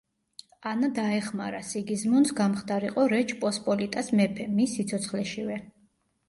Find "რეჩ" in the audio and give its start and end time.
3.13-3.35